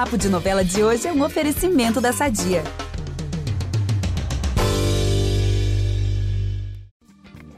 Papo 0.00 0.16
de 0.16 0.30
Novela 0.30 0.64
de 0.64 0.82
hoje 0.82 1.06
é 1.06 1.12
um 1.12 1.22
oferecimento 1.22 2.00
da 2.00 2.10
Sadia. 2.10 2.64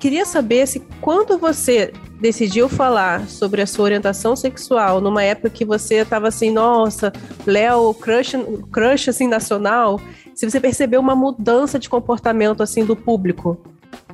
Queria 0.00 0.26
saber 0.26 0.66
se 0.66 0.80
quando 1.00 1.38
você 1.38 1.92
decidiu 2.20 2.68
falar 2.68 3.28
sobre 3.28 3.62
a 3.62 3.66
sua 3.66 3.84
orientação 3.84 4.34
sexual 4.34 5.00
numa 5.00 5.22
época 5.22 5.51
que 5.51 5.65
você 5.65 5.99
estava 5.99 6.26
assim, 6.26 6.51
nossa, 6.51 7.13
Léo, 7.47 7.94
crush, 7.94 8.33
crush 8.72 9.09
assim 9.09 9.29
nacional, 9.29 10.01
se 10.35 10.51
você 10.51 10.59
percebeu 10.59 11.01
uma 11.01 11.15
mudança 11.15 11.79
de 11.79 11.88
comportamento 11.88 12.61
assim 12.61 12.85
do 12.85 12.97
público 12.97 13.56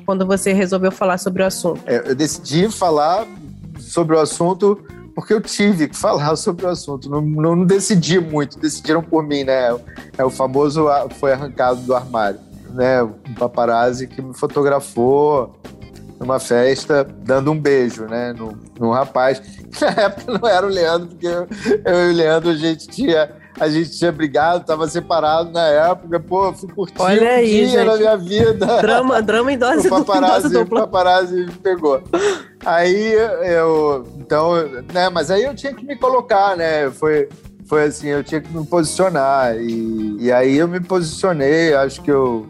quando 0.05 0.27
você 0.27 0.53
resolveu 0.53 0.93
falar 0.93 1.17
sobre 1.17 1.43
o 1.43 1.47
assunto. 1.47 1.81
É, 1.87 2.11
eu 2.11 2.15
decidi 2.15 2.71
falar 2.71 3.27
sobre 3.79 4.15
o 4.15 4.21
assunto 4.21 4.79
porque 5.19 5.35
eu 5.35 5.41
tive 5.41 5.89
que 5.89 5.97
falar 5.97 6.35
sobre 6.37 6.65
o 6.65 6.69
assunto. 6.69 7.11
Não, 7.11 7.21
não, 7.21 7.57
não 7.57 7.67
decidi 7.67 8.21
muito, 8.21 8.57
decidiram 8.59 9.03
por 9.03 9.27
mim, 9.27 9.43
né? 9.43 9.77
É 10.17 10.25
o 10.25 10.31
famoso 10.31 10.87
foi 11.19 11.33
arrancado 11.33 11.81
do 11.81 11.95
armário, 11.95 12.39
né? 12.71 13.03
Um 13.03 13.35
paparazzi 13.37 14.07
que 14.07 14.23
me 14.23 14.33
fotografou 14.33 15.61
numa 16.21 16.39
festa 16.39 17.05
dando 17.25 17.51
um 17.51 17.59
beijo, 17.59 18.05
né? 18.05 18.33
Num, 18.33 18.57
num 18.79 18.91
rapaz. 18.93 19.43
Na 19.81 20.03
época 20.03 20.39
não 20.39 20.49
era 20.49 20.65
o 20.65 20.71
Leandro, 20.71 21.09
porque 21.09 21.27
eu, 21.27 21.49
eu 21.85 22.11
e 22.11 22.13
o 22.13 22.17
Leandro 22.17 22.51
a 22.51 22.57
gente 22.57 22.87
tinha 22.87 23.29
a 23.61 23.69
gente 23.69 23.91
tinha 23.91 24.13
brigado, 24.13 24.65
tava 24.65 24.87
separado 24.87 25.51
na 25.51 25.67
época, 25.67 26.21
pô, 26.21 26.53
fui 26.53 26.69
curtir 26.69 27.03
Olha 27.03 27.39
um 27.39 27.45
dia 27.45 27.69
gente. 27.69 27.85
na 27.85 27.97
minha 27.97 28.17
vida. 28.17 28.67
Drama, 28.81 29.21
drama 29.21 29.53
em 29.53 29.59
dose, 29.59 29.89
o 29.89 29.91
paparazzi, 29.91 30.43
dose 30.49 30.59
O 30.59 30.67
paparazzi 30.67 31.35
me 31.35 31.53
pegou. 31.53 32.01
Aí 32.65 33.13
eu, 33.13 34.07
então, 34.19 34.55
né, 34.93 35.09
mas 35.11 35.31
aí 35.31 35.45
eu 35.45 35.55
tinha 35.55 35.73
que 35.73 35.85
me 35.85 35.97
colocar, 35.97 36.57
né, 36.57 36.91
foi, 36.91 37.29
foi 37.67 37.85
assim, 37.85 38.09
eu 38.09 38.25
tinha 38.25 38.41
que 38.41 38.55
me 38.55 38.67
posicionar 38.67 39.57
e, 39.57 40.17
e 40.21 40.33
aí 40.33 40.57
eu 40.57 40.67
me 40.67 40.81
posicionei, 40.81 41.75
acho 41.75 42.03
que 42.03 42.11
eu, 42.11 42.47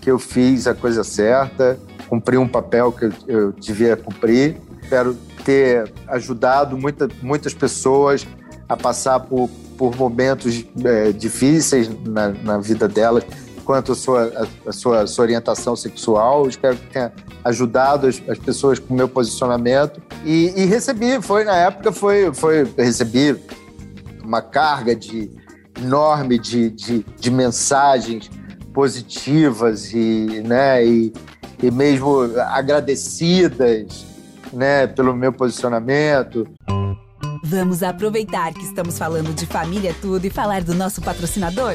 que 0.00 0.10
eu 0.10 0.18
fiz 0.18 0.66
a 0.66 0.74
coisa 0.74 1.02
certa, 1.02 1.78
cumpri 2.08 2.38
um 2.38 2.46
papel 2.46 2.92
que 2.92 3.10
eu, 3.26 3.52
devia 3.52 3.96
cumprir, 3.96 4.56
espero 4.80 5.14
ter 5.44 5.92
ajudado 6.06 6.78
muita, 6.78 7.08
muitas 7.20 7.52
pessoas 7.52 8.26
a 8.68 8.76
passar 8.76 9.18
por 9.20 9.50
por 9.80 9.96
momentos 9.96 10.62
é, 10.84 11.10
difíceis 11.10 11.88
na, 12.04 12.28
na, 12.28 12.58
vida 12.58 12.86
delas, 12.86 13.24
quanto 13.64 13.92
a 13.92 13.94
sua, 13.94 14.30
sua, 14.72 15.06
sua 15.06 15.22
orientação 15.22 15.74
sexual. 15.74 16.46
Espero 16.46 16.76
que 16.76 16.86
tenha 16.88 17.10
ajudado 17.44 18.06
as, 18.06 18.22
as 18.28 18.38
pessoas 18.38 18.78
com 18.78 18.94
o 18.94 18.96
meu 18.96 19.08
posicionamento. 19.08 20.00
E, 20.24 20.52
e, 20.56 20.64
recebi, 20.66 21.20
foi 21.20 21.44
na 21.44 21.56
época, 21.56 21.92
foi, 21.92 22.32
foi 22.32 22.64
recebi 22.76 23.36
uma 24.22 24.42
carga 24.42 24.94
de 24.94 25.30
enorme 25.80 26.38
de, 26.38 26.70
de, 26.70 27.04
de 27.18 27.30
mensagens 27.30 28.30
positivas 28.72 29.92
e, 29.92 30.42
né, 30.44 30.84
e, 30.84 31.12
e 31.62 31.70
mesmo 31.70 32.22
agradecidas 32.48 34.04
né, 34.52 34.86
pelo 34.86 35.14
meu 35.14 35.32
posicionamento. 35.32 36.46
Vamos 37.44 37.82
aproveitar 37.82 38.52
que 38.52 38.62
estamos 38.62 38.98
falando 38.98 39.34
de 39.34 39.46
família 39.46 39.94
tudo 40.00 40.24
e 40.24 40.30
falar 40.30 40.62
do 40.62 40.74
nosso 40.74 41.00
patrocinador? 41.00 41.74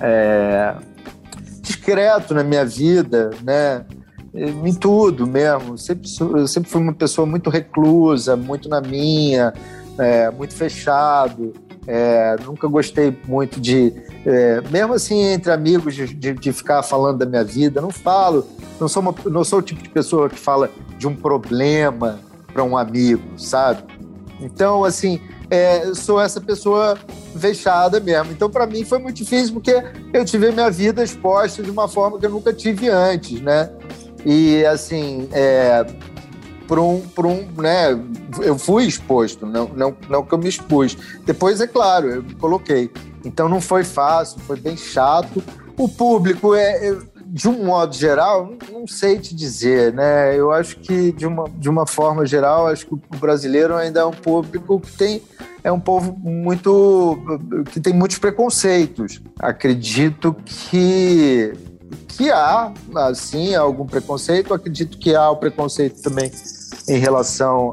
é, 0.00 0.74
discreto 1.60 2.34
na 2.34 2.42
minha 2.42 2.64
vida, 2.64 3.30
né? 3.42 3.84
Em 4.32 4.74
tudo 4.74 5.26
mesmo. 5.26 5.76
Sempre, 5.76 6.08
eu 6.34 6.46
sempre 6.46 6.70
fui 6.70 6.80
uma 6.80 6.94
pessoa 6.94 7.26
muito 7.26 7.50
reclusa, 7.50 8.36
muito 8.36 8.68
na 8.68 8.80
minha, 8.80 9.52
é, 9.98 10.30
muito 10.30 10.54
fechado. 10.54 11.52
É, 11.86 12.36
nunca 12.44 12.68
gostei 12.68 13.16
muito 13.26 13.60
de, 13.60 13.92
é, 14.24 14.60
mesmo 14.70 14.92
assim 14.92 15.20
entre 15.22 15.50
amigos, 15.50 15.94
de, 15.94 16.06
de, 16.14 16.34
de, 16.34 16.52
ficar 16.52 16.82
falando 16.82 17.18
da 17.18 17.26
minha 17.26 17.42
vida. 17.42 17.80
Não 17.80 17.90
falo, 17.90 18.46
não 18.78 18.86
sou, 18.86 19.02
uma, 19.02 19.14
não 19.26 19.42
sou 19.42 19.58
o 19.58 19.62
tipo 19.62 19.82
de 19.82 19.88
pessoa 19.88 20.28
que 20.28 20.38
fala 20.38 20.70
de 20.98 21.08
um 21.08 21.16
problema 21.16 22.20
para 22.52 22.62
um 22.62 22.76
amigo, 22.76 23.38
sabe? 23.38 23.82
Então, 24.40 24.84
assim, 24.84 25.20
é, 25.50 25.92
sou 25.94 26.20
essa 26.20 26.40
pessoa 26.40 26.98
fechada 27.38 28.00
mesmo. 28.00 28.32
Então, 28.32 28.50
para 28.50 28.66
mim, 28.66 28.84
foi 28.84 28.98
muito 28.98 29.16
difícil 29.16 29.54
porque 29.54 29.82
eu 30.12 30.24
tive 30.24 30.48
a 30.48 30.52
minha 30.52 30.70
vida 30.70 31.02
exposta 31.02 31.62
de 31.62 31.70
uma 31.70 31.88
forma 31.88 32.18
que 32.18 32.26
eu 32.26 32.30
nunca 32.30 32.52
tive 32.52 32.88
antes, 32.88 33.40
né? 33.40 33.70
E, 34.24 34.64
assim, 34.66 35.28
é, 35.32 35.86
por 36.66 36.78
um, 36.78 37.00
por 37.00 37.26
um, 37.26 37.46
né? 37.56 37.98
Eu 38.40 38.58
fui 38.58 38.84
exposto, 38.84 39.46
não, 39.46 39.68
não, 39.68 39.96
não 40.08 40.22
que 40.24 40.32
eu 40.32 40.38
me 40.38 40.48
expus. 40.48 40.96
Depois, 41.24 41.60
é 41.60 41.66
claro, 41.66 42.08
eu 42.08 42.22
me 42.22 42.34
coloquei. 42.34 42.90
Então, 43.24 43.48
não 43.48 43.60
foi 43.60 43.84
fácil, 43.84 44.40
foi 44.40 44.58
bem 44.58 44.76
chato. 44.76 45.42
O 45.76 45.88
público 45.88 46.54
é, 46.54 46.96
de 47.32 47.48
um 47.48 47.64
modo 47.64 47.94
geral, 47.94 48.50
não 48.72 48.88
sei 48.88 49.18
te 49.20 49.34
dizer, 49.36 49.92
né? 49.92 50.36
Eu 50.36 50.50
acho 50.50 50.76
que, 50.80 51.12
de 51.12 51.24
uma, 51.26 51.44
de 51.48 51.68
uma 51.68 51.86
forma 51.86 52.26
geral, 52.26 52.66
acho 52.66 52.86
que 52.86 52.94
o 52.94 53.16
brasileiro 53.18 53.76
ainda 53.76 54.00
é 54.00 54.04
um 54.04 54.10
público 54.10 54.80
que 54.80 54.90
tem. 54.96 55.22
É 55.62 55.70
um 55.70 55.78
povo 55.78 56.16
muito. 56.18 57.16
que 57.70 57.78
tem 57.78 57.92
muitos 57.94 58.18
preconceitos. 58.18 59.22
Acredito 59.38 60.34
que. 60.44 61.52
que 62.08 62.30
há, 62.30 62.72
assim, 62.96 63.54
algum 63.54 63.86
preconceito. 63.86 64.52
Acredito 64.52 64.98
que 64.98 65.14
há 65.14 65.30
o 65.30 65.36
preconceito 65.36 66.02
também 66.02 66.32
em 66.88 66.98
relação 66.98 67.72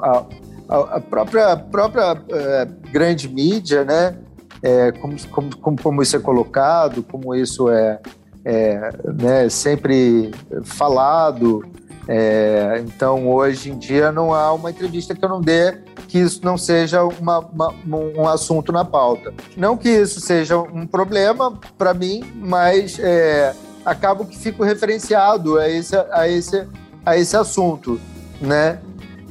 à 0.69 0.99
própria, 0.99 1.57
própria 1.57 2.21
é, 2.29 2.67
grande 2.91 3.27
mídia, 3.27 3.83
né? 3.83 4.17
É, 4.61 4.91
como, 4.91 5.15
como, 5.59 5.81
como 5.81 6.01
isso 6.03 6.15
é 6.15 6.19
colocado, 6.19 7.01
como 7.03 7.33
isso 7.33 7.69
é, 7.69 7.99
é, 8.43 8.91
né, 9.13 9.49
sempre 9.49 10.31
falado. 10.63 11.63
É, 12.07 12.81
então, 12.85 13.27
hoje 13.27 13.69
em 13.69 13.77
dia, 13.77 14.11
não 14.11 14.33
há 14.33 14.53
uma 14.53 14.71
entrevista 14.71 15.13
que 15.13 15.23
eu 15.23 15.29
não 15.29 15.41
dê 15.41 15.77
que 16.07 16.17
isso 16.17 16.39
não 16.43 16.57
seja 16.57 17.03
uma, 17.03 17.39
uma, 17.39 17.73
um 17.85 18.27
assunto 18.27 18.71
na 18.71 18.85
pauta. 18.85 19.33
Não 19.57 19.75
que 19.75 19.89
isso 19.89 20.21
seja 20.21 20.57
um 20.57 20.87
problema 20.87 21.59
para 21.77 21.93
mim, 21.93 22.23
mas 22.35 22.97
é, 22.99 23.53
acabo 23.85 24.25
que 24.25 24.37
fico 24.37 24.63
referenciado 24.63 25.57
a 25.57 25.69
esse, 25.69 25.95
a 25.95 26.27
esse, 26.27 26.65
a 27.05 27.17
esse 27.17 27.35
assunto, 27.35 27.99
né? 28.39 28.79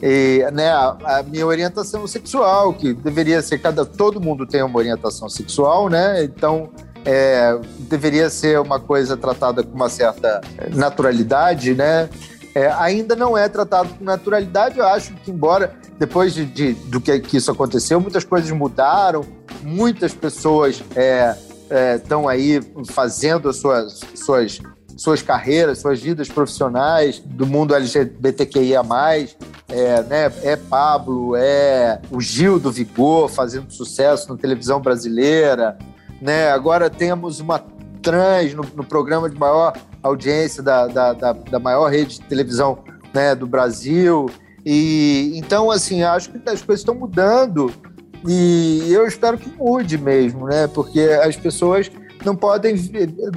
E, 0.03 0.47
né, 0.53 0.69
a, 0.69 0.97
a, 1.05 1.23
minha 1.23 1.47
orientação 1.47 2.07
sexual, 2.07 2.75
que 2.75 2.93
deveria 2.93 3.41
ser 3.41 3.59
cada 3.59 3.87
todo 3.87 4.21
mundo 4.21 4.47
tem 4.47 4.63
uma 4.63 4.79
orientação 4.79 5.27
sexual, 5.29 5.89
né? 5.89 6.23
Então 6.23 6.69
é, 7.07 7.57
deveria 7.79 8.29
ser 8.29 8.61
uma 8.61 8.81
coisa 8.81 9.17
tratada 9.17 9.63
com 9.63 9.75
uma 9.75 9.89
certa 9.89 10.41
naturalidade, 10.75 11.73
né? 11.73 12.11
É, 12.53 12.73
ainda 12.73 13.15
não 13.15 13.39
é 13.39 13.49
tratado 13.49 13.91
com 13.95 14.05
naturalidade. 14.05 14.79
Eu 14.79 14.87
acho 14.87 15.15
que, 15.15 15.31
embora 15.31 15.75
depois 15.99 16.35
de, 16.35 16.45
de 16.45 16.73
do 16.73 17.01
que, 17.01 17.21
que, 17.21 17.37
isso 17.37 17.51
aconteceu, 17.51 18.01
muitas 18.01 18.25
coisas 18.25 18.51
mudaram, 18.51 19.25
muitas 19.63 20.13
pessoas 20.13 20.83
estão 21.97 22.29
é, 22.29 22.35
é 22.35 22.37
aí 22.37 22.61
fazendo 22.87 23.49
as 23.49 23.57
suas, 23.57 24.01
suas, 24.15 24.59
suas 24.97 25.23
carreiras, 25.23 25.79
suas 25.79 26.01
vidas 26.01 26.29
profissionais 26.29 27.21
do 27.21 27.47
mundo 27.47 27.75
LGBTQIA. 27.75 28.81
É, 29.69 30.03
né, 30.05 30.33
é 30.43 30.57
Pablo, 30.57 31.35
é 31.37 32.01
o 32.11 32.21
Gil 32.21 32.59
do 32.59 32.71
Vigor 32.71 33.29
fazendo 33.29 33.71
sucesso 33.71 34.33
na 34.33 34.39
televisão 34.39 34.81
brasileira, 34.81 35.77
né? 36.21 36.51
Agora 36.51 36.89
temos 36.91 37.41
uma 37.41 37.63
trans 38.03 38.55
no, 38.55 38.65
no 38.75 38.85
programa 38.85 39.29
de 39.29 39.39
maior 39.39 39.77
audiência 40.03 40.63
da, 40.63 40.87
da, 40.87 41.13
da, 41.13 41.33
da 41.33 41.59
maior 41.59 41.91
rede 41.91 42.21
de 42.21 42.27
televisão 42.27 42.79
né, 43.13 43.35
do 43.35 43.47
Brasil. 43.47 44.31
E 44.65 45.33
então, 45.35 45.71
assim, 45.71 46.03
acho 46.03 46.31
que 46.31 46.39
as 46.49 46.63
coisas 46.63 46.81
estão 46.81 46.95
mudando 46.95 47.73
e 48.27 48.93
eu 48.93 49.07
espero 49.07 49.39
que 49.39 49.49
mude 49.51 49.99
mesmo, 49.99 50.47
né? 50.47 50.67
Porque 50.67 51.01
as 51.01 51.37
pessoas 51.37 51.91
não 52.25 52.35
podem 52.35 52.75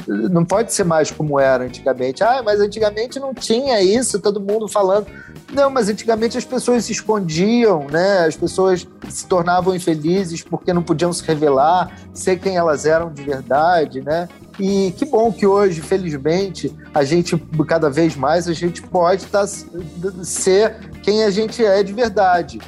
não 0.07 0.43
pode 0.43 0.73
ser 0.73 0.83
mais 0.83 1.11
como 1.11 1.39
era 1.39 1.63
antigamente. 1.63 2.23
Ah, 2.23 2.41
mas 2.43 2.59
antigamente 2.59 3.19
não 3.19 3.33
tinha 3.33 3.81
isso, 3.81 4.19
todo 4.19 4.39
mundo 4.39 4.67
falando. 4.67 5.05
Não, 5.51 5.69
mas 5.69 5.89
antigamente 5.89 6.37
as 6.37 6.45
pessoas 6.45 6.85
se 6.85 6.91
escondiam, 6.91 7.87
né? 7.89 8.25
As 8.25 8.35
pessoas 8.35 8.87
se 9.09 9.25
tornavam 9.25 9.75
infelizes 9.75 10.43
porque 10.43 10.71
não 10.71 10.83
podiam 10.83 11.11
se 11.11 11.23
revelar, 11.23 11.99
ser 12.13 12.39
quem 12.39 12.55
elas 12.55 12.85
eram 12.85 13.11
de 13.11 13.23
verdade, 13.23 14.01
né? 14.01 14.29
E 14.59 14.93
que 14.97 15.05
bom 15.05 15.31
que 15.31 15.47
hoje, 15.47 15.81
felizmente, 15.81 16.75
a 16.93 17.03
gente, 17.03 17.37
cada 17.65 17.89
vez 17.89 18.15
mais, 18.15 18.47
a 18.47 18.53
gente 18.53 18.81
pode 18.81 19.25
tá, 19.27 19.47
ser 19.47 20.75
quem 21.01 21.23
a 21.23 21.31
gente 21.31 21.63
é 21.63 21.81
de 21.81 21.93
verdade. 21.93 22.59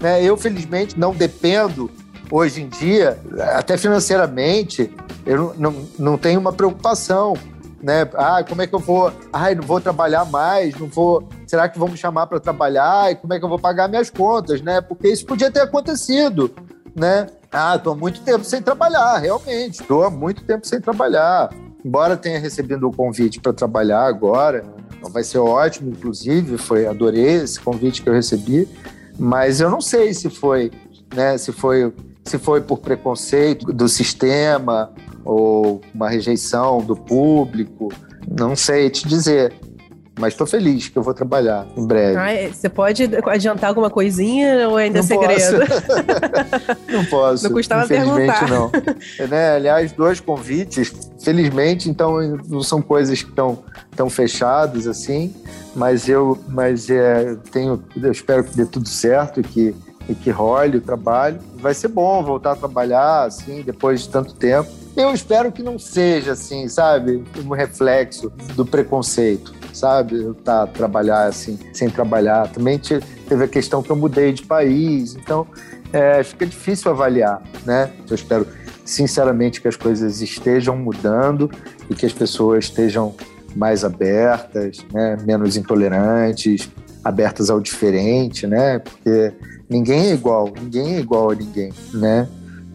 Né? 0.00 0.22
Eu, 0.22 0.36
felizmente, 0.36 0.98
não 0.98 1.14
dependo 1.14 1.90
hoje 2.30 2.62
em 2.62 2.68
dia, 2.68 3.18
até 3.54 3.76
financeiramente, 3.78 4.94
eu 5.24 5.36
não, 5.36 5.54
não, 5.54 5.88
não 5.98 6.18
tenho 6.18 6.38
uma 6.38 6.52
preocupação 6.52 7.34
né? 7.82 8.08
Ah, 8.14 8.44
como 8.46 8.62
é 8.62 8.66
que 8.66 8.74
eu 8.74 8.78
vou? 8.78 9.12
Ai, 9.32 9.54
não 9.54 9.62
vou 9.62 9.80
trabalhar 9.80 10.24
mais, 10.24 10.78
não 10.78 10.86
vou. 10.86 11.26
Será 11.46 11.68
que 11.68 11.78
vão 11.78 11.88
me 11.88 11.96
chamar 11.96 12.26
para 12.26 12.40
trabalhar? 12.40 13.10
E 13.10 13.16
como 13.16 13.32
é 13.32 13.38
que 13.38 13.44
eu 13.44 13.48
vou 13.48 13.58
pagar 13.58 13.88
minhas 13.88 14.10
contas, 14.10 14.60
né? 14.60 14.80
Porque 14.80 15.08
isso 15.08 15.24
podia 15.24 15.50
ter 15.50 15.60
acontecido, 15.60 16.50
né? 16.94 17.26
Ah, 17.50 17.76
estou 17.76 17.94
há 17.94 17.96
muito 17.96 18.20
tempo 18.20 18.44
sem 18.44 18.62
trabalhar, 18.62 19.18
realmente. 19.18 19.80
Estou 19.80 20.04
há 20.04 20.10
muito 20.10 20.44
tempo 20.44 20.66
sem 20.66 20.80
trabalhar. 20.80 21.50
Embora 21.84 22.16
tenha 22.16 22.38
recebido 22.38 22.88
o 22.88 22.92
convite 22.92 23.40
para 23.40 23.52
trabalhar 23.52 24.04
agora, 24.04 24.64
vai 25.08 25.24
ser 25.24 25.38
ótimo, 25.38 25.90
inclusive, 25.90 26.58
foi 26.58 26.86
adorei 26.86 27.36
esse 27.36 27.58
convite 27.58 28.02
que 28.02 28.08
eu 28.08 28.12
recebi, 28.12 28.68
mas 29.18 29.60
eu 29.60 29.70
não 29.70 29.80
sei 29.80 30.12
se 30.12 30.28
foi, 30.28 30.70
né? 31.14 31.38
Se 31.38 31.52
foi 31.52 31.92
se 32.22 32.38
foi 32.38 32.60
por 32.60 32.78
preconceito 32.78 33.72
do 33.72 33.88
sistema 33.88 34.92
ou 35.30 35.80
uma 35.94 36.08
rejeição 36.08 36.80
do 36.80 36.96
público, 36.96 37.88
não 38.28 38.56
sei 38.56 38.90
te 38.90 39.06
dizer. 39.06 39.54
Mas 40.18 40.34
estou 40.34 40.46
feliz 40.46 40.88
que 40.88 40.98
eu 40.98 41.02
vou 41.02 41.14
trabalhar 41.14 41.66
em 41.76 41.86
breve. 41.86 42.16
Ah, 42.18 42.52
você 42.52 42.68
pode 42.68 43.08
adiantar 43.24 43.68
alguma 43.68 43.88
coisinha 43.88 44.68
ou 44.68 44.76
ainda 44.76 44.98
é 44.98 45.02
segredo? 45.02 45.60
não 46.90 47.04
posso. 47.06 47.44
Não 47.44 47.52
custava 47.52 47.86
perguntar. 47.86 48.48
não. 48.50 48.70
É, 49.18 49.26
né? 49.28 49.54
Aliás, 49.54 49.92
dois 49.92 50.20
convites, 50.20 50.92
felizmente, 51.22 51.88
então 51.88 52.20
não 52.48 52.62
são 52.62 52.82
coisas 52.82 53.22
que 53.22 53.30
estão 53.30 53.60
tão 53.96 54.10
fechadas 54.10 54.86
assim, 54.86 55.32
mas 55.74 56.08
eu, 56.08 56.36
mas 56.48 56.90
é, 56.90 57.36
tenho, 57.50 57.82
eu 58.02 58.12
espero 58.12 58.44
que 58.44 58.54
dê 58.54 58.66
tudo 58.66 58.88
certo 58.88 59.40
e 59.40 59.42
que 59.44 59.74
e 60.10 60.14
que 60.14 60.30
role 60.30 60.78
o 60.78 60.80
trabalho. 60.80 61.38
Vai 61.56 61.72
ser 61.72 61.88
bom 61.88 62.22
voltar 62.24 62.52
a 62.52 62.56
trabalhar 62.56 63.24
assim 63.24 63.62
depois 63.62 64.02
de 64.02 64.08
tanto 64.08 64.34
tempo. 64.34 64.68
Eu 65.00 65.14
espero 65.14 65.50
que 65.50 65.62
não 65.62 65.78
seja 65.78 66.32
assim, 66.32 66.68
sabe, 66.68 67.24
um 67.42 67.54
reflexo 67.54 68.30
do 68.54 68.66
preconceito, 68.66 69.54
sabe? 69.72 70.22
Eu 70.22 70.34
tá 70.34 70.66
trabalhar 70.66 71.24
assim, 71.24 71.58
sem 71.72 71.88
trabalhar. 71.88 72.48
Também 72.48 72.78
teve 72.78 73.42
a 73.42 73.48
questão 73.48 73.82
que 73.82 73.88
eu 73.90 73.96
mudei 73.96 74.30
de 74.30 74.42
país, 74.42 75.16
então 75.16 75.46
é, 75.90 76.22
fica 76.22 76.44
difícil 76.44 76.90
avaliar, 76.90 77.42
né? 77.64 77.90
Eu 78.10 78.14
espero 78.14 78.46
sinceramente 78.84 79.62
que 79.62 79.68
as 79.68 79.76
coisas 79.76 80.20
estejam 80.20 80.76
mudando 80.76 81.50
e 81.88 81.94
que 81.94 82.04
as 82.04 82.12
pessoas 82.12 82.64
estejam 82.66 83.14
mais 83.56 83.84
abertas, 83.84 84.84
né? 84.92 85.16
menos 85.24 85.56
intolerantes, 85.56 86.68
abertas 87.02 87.48
ao 87.48 87.58
diferente, 87.58 88.46
né? 88.46 88.80
Porque 88.80 89.32
ninguém 89.66 90.10
é 90.10 90.12
igual, 90.12 90.52
ninguém 90.60 90.96
é 90.96 91.00
igual 91.00 91.30
a 91.30 91.34
ninguém, 91.34 91.72
né? 91.94 92.28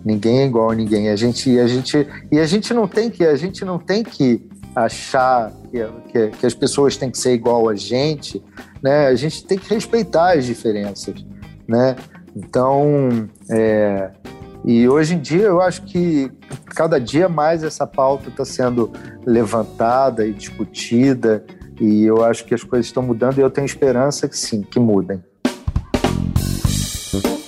Ninguém 0.06 0.42
é 0.42 0.46
igual 0.46 0.70
a 0.70 0.76
ninguém. 0.76 1.10
A 1.10 1.16
gente, 1.16 1.60
a 1.60 1.66
gente, 1.66 2.08
e 2.32 2.38
a 2.38 2.46
gente 2.46 2.72
não 2.76 2.88
tem 2.88 3.10
que, 3.10 3.26
a 3.26 3.36
gente 3.36 3.66
não 3.66 3.80
tem 3.80 4.04
que 4.04 4.48
achar 4.76 5.52
que, 5.72 6.12
que, 6.12 6.38
que 6.38 6.46
as 6.46 6.54
pessoas 6.54 6.96
têm 6.96 7.10
que 7.10 7.18
ser 7.18 7.34
igual 7.34 7.68
a 7.68 7.76
gente, 7.76 8.44
né? 8.84 9.08
A 9.08 9.16
gente 9.16 9.44
tem 9.44 9.58
que 9.58 9.74
respeitar 9.74 10.38
as 10.38 10.46
diferenças, 10.46 11.26
né? 11.68 11.96
Então, 12.36 13.28
é, 13.50 14.12
e 14.64 14.88
hoje 14.88 15.16
em 15.16 15.20
dia 15.20 15.44
eu 15.44 15.60
acho 15.60 15.84
que 15.84 16.32
cada 16.68 17.00
dia 17.00 17.28
mais 17.28 17.64
essa 17.64 17.88
pauta 17.88 18.30
está 18.30 18.46
sendo 18.46 18.92
levantada 19.26 20.26
e 20.28 20.34
discutida 20.34 21.44
e 21.80 22.04
eu 22.04 22.24
acho 22.24 22.46
que 22.46 22.54
as 22.54 22.64
coisas 22.64 22.86
estão 22.86 23.02
mudando 23.02 23.38
e 23.38 23.42
eu 23.42 23.50
tenho 23.50 23.66
esperança 23.66 24.28
que 24.28 24.38
sim, 24.38 24.62
que 24.62 24.80
mudem. 24.80 25.24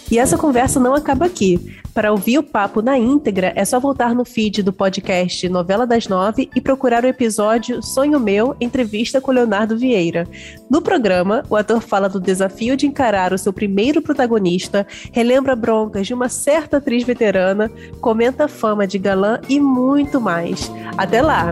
E 0.10 0.18
essa 0.18 0.38
conversa 0.38 0.80
não 0.80 0.94
acaba 0.94 1.26
aqui. 1.26 1.78
Para 1.94 2.12
ouvir 2.12 2.38
o 2.38 2.44
papo 2.44 2.82
na 2.82 2.98
íntegra, 2.98 3.52
é 3.56 3.66
só 3.66 3.80
voltar 3.80 4.14
no 4.14 4.24
feed 4.24 4.62
do 4.62 4.72
podcast 4.72 5.50
Novela 5.50 5.86
das 5.86 6.08
Nove 6.08 6.48
e 6.56 6.62
procurar 6.62 7.04
o 7.04 7.08
episódio 7.08 7.82
Sonho 7.82 8.20
Meu, 8.20 8.56
entrevista 8.62 9.20
com 9.20 9.32
Leonardo 9.32 9.76
Vieira. 9.76 10.28
No 10.70 10.80
programa, 10.80 11.44
o 11.50 11.56
ator 11.56 11.82
fala 11.82 12.08
do 12.08 12.20
desafio 12.20 12.78
de 12.78 12.86
encarar 12.86 13.34
o 13.34 13.38
seu 13.38 13.52
primeiro 13.52 14.00
protagonista, 14.02 14.86
relembra 15.12 15.56
broncas 15.56 16.06
de 16.06 16.14
uma 16.14 16.30
certa 16.30 16.78
atriz 16.78 17.04
veterana, 17.04 17.72
comenta 18.00 18.46
a 18.46 18.48
fama 18.48 18.86
de 18.86 19.00
galã 19.00 19.40
e 19.50 19.60
muito 19.60 20.22
mais. 20.22 20.72
Até 20.98 21.22
lá! 21.22 21.50